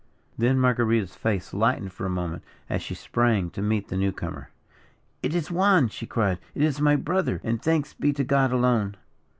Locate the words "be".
7.93-8.11